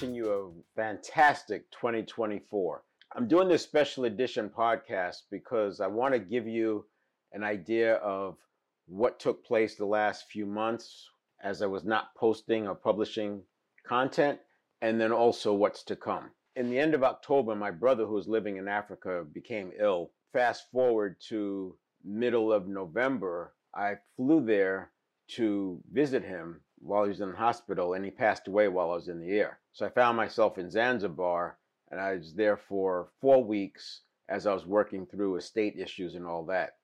wishing 0.00 0.14
you 0.14 0.32
a 0.32 0.80
fantastic 0.80 1.70
2024. 1.72 2.82
I'm 3.14 3.28
doing 3.28 3.48
this 3.48 3.62
special 3.62 4.06
edition 4.06 4.48
podcast 4.48 5.24
because 5.30 5.78
I 5.78 5.88
want 5.88 6.14
to 6.14 6.18
give 6.18 6.46
you 6.48 6.86
an 7.34 7.44
idea 7.44 7.96
of 7.96 8.38
what 8.86 9.20
took 9.20 9.44
place 9.44 9.74
the 9.74 9.84
last 9.84 10.30
few 10.30 10.46
months 10.46 11.06
as 11.44 11.60
I 11.60 11.66
was 11.66 11.84
not 11.84 12.14
posting 12.14 12.66
or 12.66 12.74
publishing 12.74 13.42
content, 13.86 14.38
and 14.80 14.98
then 14.98 15.12
also 15.12 15.52
what's 15.52 15.82
to 15.82 15.96
come. 15.96 16.30
In 16.56 16.70
the 16.70 16.78
end 16.78 16.94
of 16.94 17.04
October, 17.04 17.54
my 17.54 17.70
brother, 17.70 18.06
who 18.06 18.14
was 18.14 18.26
living 18.26 18.56
in 18.56 18.68
Africa, 18.68 19.26
became 19.30 19.70
ill. 19.78 20.12
Fast 20.32 20.70
forward 20.72 21.16
to 21.28 21.76
middle 22.02 22.54
of 22.54 22.66
November, 22.66 23.52
I 23.74 23.96
flew 24.16 24.42
there 24.42 24.92
to 25.36 25.78
visit 25.92 26.24
him 26.24 26.62
while 26.78 27.02
he 27.02 27.10
was 27.10 27.20
in 27.20 27.32
the 27.32 27.36
hospital, 27.36 27.92
and 27.92 28.02
he 28.02 28.10
passed 28.10 28.48
away 28.48 28.68
while 28.68 28.92
I 28.92 28.94
was 28.94 29.08
in 29.08 29.20
the 29.20 29.38
air. 29.38 29.59
So 29.72 29.86
I 29.86 29.90
found 29.90 30.16
myself 30.16 30.58
in 30.58 30.70
Zanzibar, 30.70 31.58
and 31.90 32.00
I 32.00 32.14
was 32.14 32.34
there 32.34 32.56
for 32.56 33.10
four 33.20 33.42
weeks 33.44 34.02
as 34.28 34.46
I 34.46 34.54
was 34.54 34.66
working 34.66 35.06
through 35.06 35.36
estate 35.36 35.76
issues 35.78 36.14
and 36.14 36.26
all 36.26 36.44
that. 36.46 36.76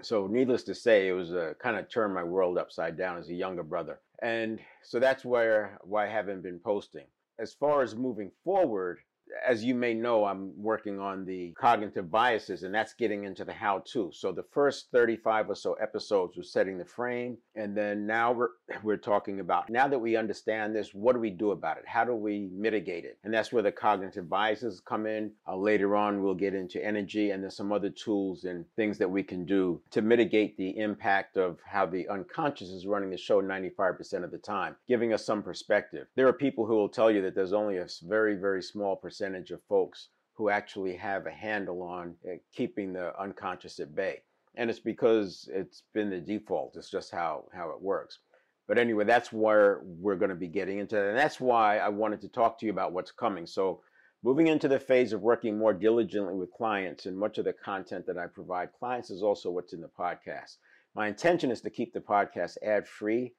So, 0.00 0.26
needless 0.26 0.62
to 0.64 0.74
say, 0.74 1.08
it 1.08 1.12
was 1.12 1.32
a 1.32 1.54
kind 1.60 1.76
of 1.76 1.88
turned 1.88 2.14
my 2.14 2.24
world 2.24 2.56
upside 2.58 2.96
down 2.96 3.18
as 3.18 3.28
a 3.28 3.34
younger 3.34 3.62
brother, 3.62 4.00
and 4.22 4.58
so 4.82 4.98
that's 4.98 5.24
where 5.24 5.78
why 5.82 6.06
I 6.06 6.10
haven't 6.10 6.42
been 6.42 6.60
posting. 6.60 7.06
As 7.38 7.52
far 7.52 7.82
as 7.82 7.94
moving 7.94 8.30
forward, 8.42 9.00
as 9.46 9.64
you 9.64 9.74
may 9.74 9.94
know, 9.94 10.24
I'm 10.24 10.52
working 10.56 11.00
on 11.00 11.24
the 11.24 11.52
cognitive 11.58 12.10
biases, 12.10 12.62
and 12.62 12.74
that's 12.74 12.94
getting 12.94 13.24
into 13.24 13.44
the 13.44 13.52
how 13.52 13.82
to. 13.92 14.10
So 14.12 14.32
the 14.32 14.44
first 14.52 14.90
35 14.92 15.50
or 15.50 15.54
so 15.54 15.74
episodes 15.74 16.36
were 16.36 16.42
setting 16.42 16.78
the 16.78 16.84
frame, 16.84 17.38
and 17.54 17.76
then 17.76 18.06
now 18.06 18.32
we're, 18.32 18.48
we're 18.82 18.96
talking 18.96 19.40
about 19.40 19.70
now 19.70 19.88
that 19.88 19.98
we 19.98 20.16
understand 20.16 20.74
this, 20.74 20.94
what 20.94 21.14
do 21.14 21.20
we 21.20 21.30
do 21.30 21.50
about 21.50 21.78
it? 21.78 21.84
How 21.86 22.04
do 22.04 22.14
we 22.14 22.50
mitigate 22.52 23.04
it? 23.04 23.18
And 23.24 23.32
that's 23.32 23.52
where 23.52 23.62
the 23.62 23.72
cognitive 23.72 24.28
biases 24.28 24.80
come 24.80 25.06
in. 25.06 25.32
Uh, 25.46 25.56
later 25.56 25.96
on, 25.96 26.22
we'll 26.22 26.34
get 26.34 26.54
into 26.54 26.84
energy, 26.84 27.30
and 27.30 27.42
there's 27.42 27.56
some 27.56 27.72
other 27.72 27.90
tools 27.90 28.44
and 28.44 28.64
things 28.76 28.98
that 28.98 29.10
we 29.10 29.22
can 29.22 29.44
do 29.44 29.80
to 29.90 30.02
mitigate 30.02 30.56
the 30.56 30.78
impact 30.78 31.36
of 31.36 31.58
how 31.64 31.86
the 31.86 32.08
unconscious 32.08 32.68
is 32.68 32.86
running 32.86 33.10
the 33.10 33.16
show 33.16 33.42
95% 33.42 34.24
of 34.24 34.30
the 34.30 34.38
time, 34.38 34.76
giving 34.88 35.12
us 35.12 35.24
some 35.24 35.42
perspective. 35.42 36.06
There 36.16 36.28
are 36.28 36.32
people 36.32 36.66
who 36.66 36.74
will 36.74 36.88
tell 36.88 37.10
you 37.10 37.22
that 37.22 37.34
there's 37.34 37.52
only 37.52 37.78
a 37.78 37.86
very, 38.02 38.36
very 38.36 38.62
small 38.62 38.96
percentage 38.96 39.11
percentage 39.12 39.50
of 39.50 39.60
folks 39.68 40.08
who 40.32 40.48
actually 40.48 40.96
have 40.96 41.26
a 41.26 41.30
handle 41.30 41.82
on 41.82 42.14
uh, 42.26 42.36
keeping 42.56 42.94
the 42.94 43.12
unconscious 43.20 43.78
at 43.78 43.94
bay. 43.94 44.22
And 44.54 44.70
it's 44.70 44.80
because 44.80 45.50
it's 45.52 45.82
been 45.92 46.08
the 46.08 46.18
default. 46.18 46.76
It's 46.76 46.90
just 46.90 47.10
how, 47.10 47.44
how 47.52 47.68
it 47.72 47.82
works. 47.82 48.20
But 48.66 48.78
anyway, 48.78 49.04
that's 49.04 49.30
where 49.30 49.82
we're 49.84 50.16
going 50.16 50.30
to 50.30 50.34
be 50.34 50.48
getting 50.48 50.78
into. 50.78 50.98
And 50.98 51.18
that's 51.18 51.38
why 51.38 51.76
I 51.76 51.90
wanted 51.90 52.22
to 52.22 52.28
talk 52.28 52.58
to 52.58 52.66
you 52.66 52.72
about 52.72 52.92
what's 52.92 53.10
coming. 53.10 53.44
So, 53.46 53.82
moving 54.22 54.46
into 54.46 54.66
the 54.66 54.80
phase 54.80 55.12
of 55.12 55.20
working 55.20 55.58
more 55.58 55.74
diligently 55.74 56.34
with 56.34 56.52
clients, 56.52 57.04
and 57.04 57.18
much 57.18 57.36
of 57.36 57.44
the 57.44 57.52
content 57.52 58.06
that 58.06 58.16
I 58.16 58.28
provide 58.28 58.72
clients 58.78 59.10
is 59.10 59.22
also 59.22 59.50
what's 59.50 59.74
in 59.74 59.82
the 59.82 59.88
podcast. 59.88 60.56
My 60.94 61.08
intention 61.08 61.50
is 61.50 61.60
to 61.62 61.70
keep 61.70 61.92
the 61.92 62.00
podcast 62.00 62.56
ad 62.62 62.88
free, 62.88 63.34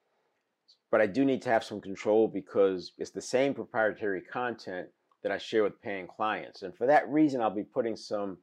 but 0.92 1.02
I 1.02 1.08
do 1.08 1.26
need 1.26 1.42
to 1.44 1.50
have 1.50 1.64
some 1.64 1.82
control 1.82 2.28
because 2.28 2.92
it's 3.00 3.12
the 3.12 3.22
same 3.22 3.56
proprietary 3.56 4.22
content 4.22 4.90
that 5.24 5.32
I 5.32 5.38
share 5.38 5.64
with 5.64 5.82
paying 5.82 6.08
clients. 6.08 6.62
And 6.62 6.76
for 6.76 6.86
that 6.88 7.10
reason, 7.10 7.42
I'll 7.42 7.50
be 7.50 7.64
putting 7.64 7.96
some 7.96 8.38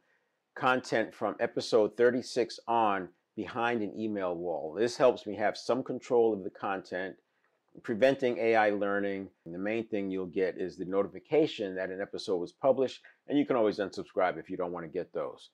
content 0.56 1.14
from 1.14 1.36
episode 1.39 1.97
36 1.97 2.59
on 2.67 3.09
behind 3.36 3.83
an 3.83 3.98
email 3.98 4.34
wall. 4.34 4.75
This 4.75 4.97
helps 4.97 5.27
me 5.27 5.36
have 5.36 5.56
some 5.56 5.83
control 5.83 6.33
of 6.33 6.42
the 6.42 6.51
content, 6.51 7.17
preventing 7.83 8.39
AI 8.39 8.70
learning. 8.70 9.28
And 9.45 9.55
the 9.55 9.58
main 9.58 9.86
thing 9.86 10.11
you'll 10.11 10.27
get 10.27 10.58
is 10.58 10.77
the 10.77 10.84
notification 10.84 11.75
that 11.77 11.91
an 11.91 12.01
episode 12.01 12.39
was 12.39 12.53
published, 12.53 13.01
and 13.28 13.39
you 13.39 13.47
can 13.47 13.56
always 13.56 13.78
unsubscribe 13.78 14.39
if 14.39 14.51
you 14.51 14.57
don't 14.57 14.73
want 14.73 14.85
to 14.85 14.92
get 14.92 15.13
those. 15.13 15.51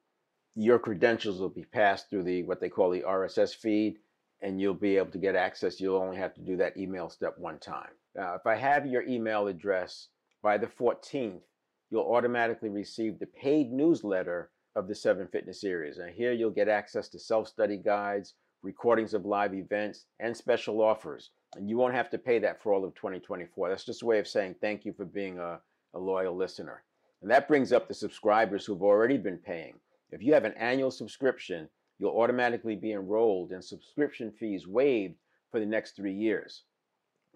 your 0.54 0.78
credentials 0.78 1.40
will 1.40 1.48
be 1.48 1.64
passed 1.64 2.10
through 2.10 2.24
the 2.24 2.42
what 2.42 2.60
they 2.60 2.68
call 2.68 2.90
the 2.90 3.02
RSS 3.02 3.54
feed, 3.54 3.98
and 4.42 4.60
you'll 4.60 4.74
be 4.74 4.96
able 4.96 5.10
to 5.12 5.18
get 5.18 5.36
access. 5.36 5.80
You'll 5.80 6.00
only 6.00 6.16
have 6.16 6.34
to 6.34 6.40
do 6.40 6.56
that 6.56 6.76
email 6.76 7.08
step 7.08 7.34
one 7.38 7.58
time. 7.58 7.90
If 8.14 8.46
I 8.46 8.56
have 8.56 8.86
your 8.86 9.02
email 9.02 9.46
address 9.46 10.08
by 10.42 10.58
the 10.58 10.66
14th, 10.66 11.42
you'll 11.90 12.12
automatically 12.12 12.68
receive 12.68 13.18
the 13.18 13.26
paid 13.26 13.72
newsletter 13.72 14.50
of 14.76 14.88
the 14.88 14.94
Seven 14.94 15.28
Fitness 15.28 15.64
Areas. 15.64 15.98
And 15.98 16.14
here 16.14 16.32
you'll 16.32 16.50
get 16.50 16.68
access 16.68 17.08
to 17.10 17.18
self-study 17.18 17.78
guides, 17.78 18.34
recordings 18.62 19.14
of 19.14 19.26
live 19.26 19.54
events, 19.54 20.06
and 20.18 20.36
special 20.36 20.80
offers. 20.80 21.30
And 21.56 21.68
you 21.68 21.76
won't 21.76 21.94
have 21.94 22.10
to 22.10 22.18
pay 22.18 22.38
that 22.40 22.62
for 22.62 22.72
all 22.72 22.84
of 22.84 22.94
2024. 22.94 23.68
That's 23.68 23.84
just 23.84 24.02
a 24.02 24.06
way 24.06 24.18
of 24.18 24.28
saying 24.28 24.56
thank 24.60 24.84
you 24.84 24.92
for 24.92 25.04
being 25.04 25.38
a, 25.38 25.60
a 25.94 25.98
loyal 25.98 26.36
listener. 26.36 26.82
And 27.22 27.30
that 27.30 27.48
brings 27.48 27.72
up 27.72 27.88
the 27.88 27.94
subscribers 27.94 28.64
who've 28.64 28.82
already 28.82 29.18
been 29.18 29.38
paying. 29.38 29.74
If 30.12 30.22
you 30.22 30.34
have 30.34 30.44
an 30.44 30.54
annual 30.54 30.90
subscription, 30.90 31.68
you'll 31.98 32.18
automatically 32.18 32.74
be 32.74 32.92
enrolled 32.92 33.52
and 33.52 33.64
subscription 33.64 34.32
fees 34.32 34.66
waived 34.66 35.16
for 35.50 35.60
the 35.60 35.66
next 35.66 35.96
three 35.96 36.14
years. 36.14 36.64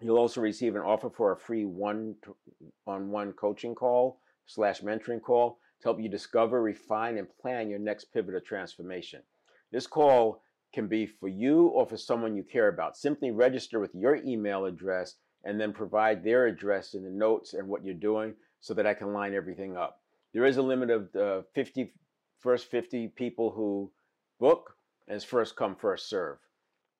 You'll 0.01 0.17
also 0.17 0.41
receive 0.41 0.75
an 0.75 0.81
offer 0.81 1.09
for 1.09 1.31
a 1.31 1.39
free 1.39 1.63
one-on-one 1.65 3.33
coaching 3.33 3.75
call 3.75 4.19
slash 4.45 4.81
mentoring 4.81 5.21
call 5.21 5.59
to 5.79 5.87
help 5.87 6.01
you 6.01 6.09
discover, 6.09 6.61
refine, 6.61 7.17
and 7.17 7.27
plan 7.41 7.69
your 7.69 7.79
next 7.79 8.05
pivot 8.13 8.35
or 8.35 8.41
transformation. 8.41 9.21
This 9.71 9.87
call 9.87 10.41
can 10.73 10.87
be 10.87 11.05
for 11.05 11.29
you 11.29 11.67
or 11.67 11.87
for 11.87 11.97
someone 11.97 12.35
you 12.35 12.43
care 12.43 12.67
about. 12.67 12.97
Simply 12.97 13.31
register 13.31 13.79
with 13.79 13.95
your 13.95 14.17
email 14.17 14.65
address 14.65 15.15
and 15.45 15.59
then 15.59 15.71
provide 15.71 16.23
their 16.23 16.47
address 16.47 16.93
in 16.93 17.03
the 17.03 17.09
notes 17.09 17.53
and 17.53 17.67
what 17.67 17.85
you're 17.85 17.93
doing 17.93 18.33
so 18.59 18.73
that 18.73 18.85
I 18.85 18.93
can 18.93 19.13
line 19.13 19.33
everything 19.33 19.77
up. 19.77 20.01
There 20.33 20.45
is 20.45 20.57
a 20.57 20.61
limit 20.61 20.89
of 20.89 21.15
uh, 21.15 21.41
50 21.53 21.93
first 22.39 22.69
50 22.69 23.09
people 23.09 23.51
who 23.51 23.91
book 24.39 24.75
is 25.07 25.23
first 25.23 25.55
come, 25.55 25.75
first 25.75 26.09
serve. 26.09 26.37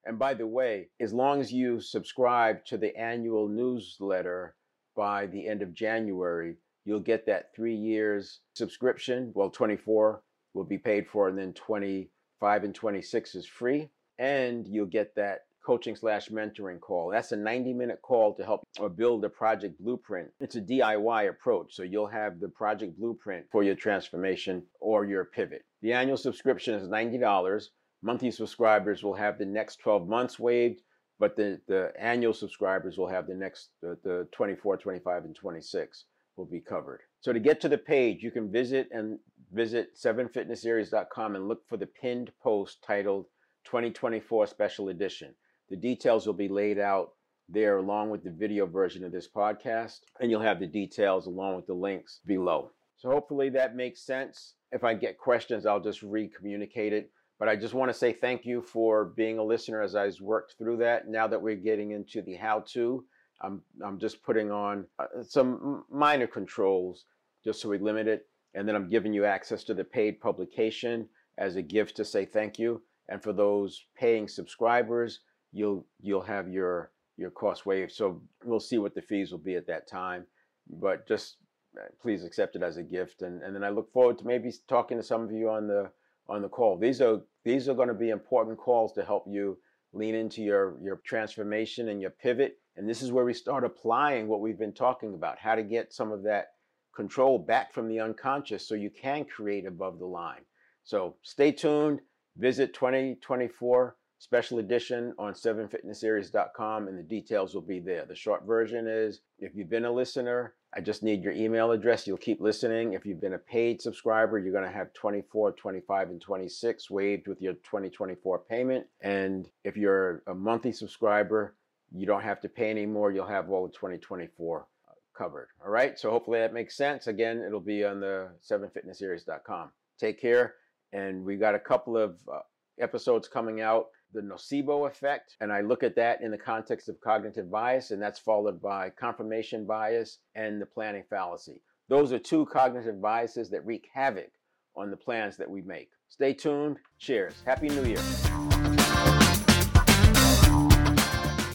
And 0.05 0.19
by 0.19 0.35
the 0.35 0.47
way, 0.47 0.89
as 0.99 1.13
long 1.13 1.41
as 1.41 1.51
you 1.51 1.79
subscribe 1.79 2.63
to 2.65 2.77
the 2.77 2.95
annual 2.95 3.47
newsletter 3.47 4.55
by 4.95 5.25
the 5.25 5.47
end 5.47 5.61
of 5.61 5.73
January, 5.73 6.57
you'll 6.85 6.99
get 6.99 7.25
that 7.25 7.55
three 7.55 7.75
years 7.75 8.41
subscription. 8.53 9.31
Well, 9.33 9.49
24 9.49 10.21
will 10.53 10.63
be 10.63 10.77
paid 10.77 11.07
for, 11.07 11.27
and 11.27 11.37
then 11.37 11.53
25 11.53 12.63
and 12.63 12.75
26 12.75 13.35
is 13.35 13.47
free. 13.47 13.89
And 14.19 14.67
you'll 14.67 14.85
get 14.85 15.15
that 15.15 15.41
coaching 15.65 15.95
slash 15.95 16.29
mentoring 16.29 16.79
call. 16.79 17.09
That's 17.11 17.31
a 17.31 17.37
90 17.37 17.73
minute 17.73 18.01
call 18.01 18.35
to 18.35 18.45
help 18.45 18.61
or 18.79 18.89
build 18.89 19.25
a 19.25 19.29
project 19.29 19.79
blueprint. 19.79 20.29
It's 20.39 20.55
a 20.55 20.61
DIY 20.61 21.29
approach. 21.29 21.75
So 21.75 21.83
you'll 21.83 22.07
have 22.07 22.39
the 22.39 22.49
project 22.49 22.97
blueprint 22.97 23.45
for 23.51 23.63
your 23.63 23.75
transformation 23.75 24.63
or 24.79 25.05
your 25.05 25.25
pivot. 25.25 25.63
The 25.81 25.93
annual 25.93 26.17
subscription 26.17 26.75
is 26.75 26.87
$90. 26.87 27.67
Monthly 28.03 28.31
subscribers 28.31 29.03
will 29.03 29.15
have 29.15 29.37
the 29.37 29.45
next 29.45 29.77
12 29.77 30.07
months 30.07 30.37
waived, 30.37 30.81
but 31.19 31.35
the, 31.35 31.59
the 31.67 31.91
annual 31.99 32.33
subscribers 32.33 32.97
will 32.97 33.07
have 33.07 33.25
the 33.25 33.33
next, 33.33 33.69
the, 33.81 33.97
the 34.03 34.27
24, 34.31 34.77
25, 34.77 35.25
and 35.25 35.35
26 35.35 36.05
will 36.37 36.45
be 36.45 36.59
covered. 36.59 37.01
So 37.21 37.33
to 37.33 37.39
get 37.39 37.61
to 37.61 37.69
the 37.69 37.77
page, 37.77 38.21
you 38.21 38.31
can 38.31 38.51
visit 38.51 38.89
and 38.91 39.17
visit 39.51 39.97
7fitnessareas.com 39.97 41.35
and 41.35 41.47
look 41.47 41.67
for 41.67 41.77
the 41.77 41.87
pinned 41.87 42.31
post 42.43 42.83
titled 42.85 43.25
2024 43.65 44.47
Special 44.47 44.89
Edition. 44.89 45.33
The 45.69 45.75
details 45.75 46.25
will 46.25 46.33
be 46.33 46.47
laid 46.47 46.79
out 46.79 47.13
there 47.49 47.77
along 47.77 48.09
with 48.09 48.23
the 48.23 48.31
video 48.31 48.65
version 48.65 49.03
of 49.03 49.11
this 49.11 49.27
podcast, 49.27 49.99
and 50.19 50.29
you'll 50.29 50.41
have 50.41 50.59
the 50.59 50.67
details 50.67 51.27
along 51.27 51.55
with 51.55 51.67
the 51.67 51.73
links 51.73 52.19
below. 52.25 52.71
So 52.97 53.09
hopefully 53.09 53.49
that 53.49 53.75
makes 53.75 54.05
sense. 54.05 54.55
If 54.71 54.83
I 54.83 54.93
get 54.93 55.17
questions, 55.17 55.65
I'll 55.65 55.79
just 55.79 56.01
re-communicate 56.01 56.93
it. 56.93 57.11
But 57.37 57.49
I 57.49 57.55
just 57.55 57.73
want 57.73 57.89
to 57.89 57.97
say 57.97 58.13
thank 58.13 58.45
you 58.45 58.61
for 58.61 59.05
being 59.05 59.37
a 59.37 59.43
listener 59.43 59.81
as 59.81 59.95
I 59.95 60.09
worked 60.21 60.55
through 60.57 60.77
that. 60.77 61.07
Now 61.09 61.27
that 61.27 61.41
we're 61.41 61.55
getting 61.55 61.91
into 61.91 62.21
the 62.21 62.35
how-to, 62.35 63.03
I'm 63.41 63.61
I'm 63.85 63.99
just 63.99 64.23
putting 64.23 64.51
on 64.51 64.85
uh, 64.97 65.21
some 65.21 65.83
minor 65.91 66.27
controls 66.27 67.05
just 67.43 67.59
so 67.61 67.69
we 67.69 67.77
limit 67.77 68.07
it, 68.07 68.25
and 68.53 68.65
then 68.67 68.75
I'm 68.75 68.89
giving 68.89 69.13
you 69.13 69.25
access 69.25 69.65
to 69.65 69.73
the 69.73 69.83
paid 69.83 70.21
publication 70.21 71.09
as 71.37 71.57
a 71.57 71.61
gift 71.61 71.97
to 71.97 72.05
say 72.05 72.25
thank 72.25 72.57
you. 72.57 72.81
and 73.09 73.21
for 73.21 73.33
those 73.33 73.85
paying 73.95 74.27
subscribers, 74.27 75.19
you'll 75.55 75.85
you'll 76.01 76.21
have 76.21 76.49
your 76.49 76.91
your 77.17 77.31
cost 77.31 77.65
waived. 77.65 77.93
So 77.93 78.21
we'll 78.43 78.59
see 78.59 78.77
what 78.77 78.93
the 78.93 79.01
fees 79.01 79.31
will 79.31 79.39
be 79.39 79.55
at 79.55 79.67
that 79.67 79.87
time, 79.87 80.25
but 80.69 81.07
just 81.07 81.37
uh, 81.77 81.85
please 82.01 82.25
accept 82.25 82.55
it 82.57 82.61
as 82.61 82.77
a 82.77 82.83
gift. 82.83 83.21
And 83.21 83.41
and 83.41 83.55
then 83.55 83.63
I 83.63 83.69
look 83.69 83.91
forward 83.91 84.19
to 84.19 84.27
maybe 84.27 84.51
talking 84.67 84.97
to 84.97 85.03
some 85.03 85.23
of 85.23 85.31
you 85.31 85.49
on 85.49 85.67
the 85.67 85.89
on 86.27 86.41
the 86.41 86.49
call. 86.49 86.77
These 86.77 87.01
are 87.01 87.21
these 87.45 87.69
are 87.69 87.73
going 87.73 87.87
to 87.87 87.93
be 87.93 88.09
important 88.09 88.57
calls 88.57 88.93
to 88.93 89.05
help 89.05 89.25
you 89.27 89.57
lean 89.93 90.13
into 90.13 90.43
your 90.43 90.75
your 90.83 90.97
transformation 91.05 91.89
and 91.89 92.01
your 92.01 92.11
pivot. 92.11 92.59
And 92.75 92.89
this 92.89 93.01
is 93.01 93.11
where 93.11 93.23
we 93.23 93.33
start 93.33 93.63
applying 93.63 94.27
what 94.27 94.41
we've 94.41 94.59
been 94.59 94.73
talking 94.73 95.13
about, 95.13 95.39
how 95.39 95.55
to 95.55 95.63
get 95.63 95.93
some 95.93 96.11
of 96.11 96.23
that 96.23 96.47
control 96.93 97.39
back 97.39 97.73
from 97.73 97.87
the 97.87 98.01
unconscious 98.01 98.67
so 98.67 98.75
you 98.75 98.89
can 98.89 99.23
create 99.23 99.65
above 99.65 99.99
the 99.99 100.05
line. 100.05 100.41
So 100.83 101.15
stay 101.21 101.53
tuned. 101.53 102.01
Visit 102.37 102.73
2024 102.73 103.95
special 104.17 104.59
edition 104.59 105.13
on 105.17 105.33
7fitnessareas.com 105.33 106.87
and 106.87 106.97
the 106.97 107.03
details 107.03 107.53
will 107.53 107.61
be 107.61 107.79
there. 107.79 108.05
The 108.05 108.15
short 108.15 108.45
version 108.45 108.87
is 108.87 109.21
if 109.39 109.55
you've 109.55 109.69
been 109.69 109.85
a 109.85 109.91
listener, 109.91 110.53
I 110.73 110.81
just 110.81 111.03
need 111.03 111.23
your 111.23 111.33
email 111.33 111.71
address. 111.71 112.05
You'll 112.05 112.17
keep 112.17 112.41
listening. 112.41 112.93
If 112.93 113.05
you've 113.05 113.21
been 113.21 113.33
a 113.33 113.37
paid 113.37 113.81
subscriber, 113.81 114.39
you're 114.39 114.51
going 114.51 114.65
to 114.65 114.71
have 114.71 114.93
24, 114.93 115.53
25, 115.53 116.09
and 116.09 116.21
26 116.21 116.89
waived 116.89 117.27
with 117.27 117.41
your 117.41 117.53
2024 117.53 118.39
payment. 118.39 118.85
And 119.01 119.49
if 119.63 119.77
you're 119.77 120.23
a 120.27 120.33
monthly 120.33 120.73
subscriber, 120.73 121.55
you 121.93 122.05
don't 122.05 122.23
have 122.23 122.41
to 122.41 122.49
pay 122.49 122.69
anymore. 122.69 123.11
You'll 123.11 123.27
have 123.27 123.49
all 123.49 123.67
the 123.67 123.73
2024 123.73 124.59
uh, 124.59 124.91
covered. 125.17 125.47
All 125.63 125.71
right. 125.71 125.97
So 125.97 126.09
hopefully 126.09 126.39
that 126.39 126.53
makes 126.53 126.75
sense. 126.75 127.07
Again, 127.07 127.41
it'll 127.45 127.61
be 127.61 127.85
on 127.85 128.01
the 128.01 128.31
7fitnessareas.com. 128.49 129.69
Take 129.97 130.19
care. 130.19 130.55
And 130.91 131.23
we 131.23 131.37
got 131.37 131.55
a 131.55 131.59
couple 131.59 131.97
of 131.97 132.17
uh, 132.31 132.39
episodes 132.79 133.27
coming 133.27 133.61
out 133.61 133.87
the 134.15 134.21
nocebo 134.21 134.87
effect, 134.87 135.35
and 135.41 135.51
I 135.51 135.61
look 135.61 135.83
at 135.83 135.95
that 135.97 136.21
in 136.21 136.31
the 136.31 136.37
context 136.37 136.89
of 136.89 136.99
cognitive 137.01 137.51
bias, 137.51 137.91
and 137.91 138.01
that's 138.01 138.19
followed 138.19 138.61
by 138.61 138.89
confirmation 138.89 139.65
bias 139.65 140.19
and 140.33 140.61
the 140.61 140.65
planning 140.65 141.03
fallacy. 141.09 141.61
Those 141.87 142.11
are 142.11 142.19
two 142.19 142.47
cognitive 142.47 143.01
biases 143.01 143.49
that 143.51 143.65
wreak 143.65 143.87
havoc 143.93 144.31
on 144.75 144.89
the 144.89 144.97
plans 144.97 145.37
that 145.37 145.49
we 145.49 145.61
make. 145.61 145.89
Stay 146.09 146.33
tuned. 146.33 146.77
Cheers. 146.97 147.35
Happy 147.45 147.69
New 147.69 147.85
Year. 147.85 148.34